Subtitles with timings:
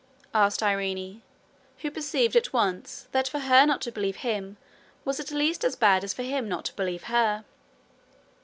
[0.33, 1.21] asked Irene,
[1.77, 4.57] who perceived at once that for her not to believe him
[5.05, 7.45] was at least as bad as for him not to believe her.